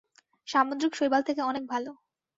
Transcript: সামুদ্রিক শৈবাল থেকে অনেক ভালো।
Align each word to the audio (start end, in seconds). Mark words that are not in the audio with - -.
সামুদ্রিক 0.47 0.93
শৈবাল 0.95 1.21
থেকে 1.23 1.41
অনেক 1.41 1.63
ভালো। 1.67 1.91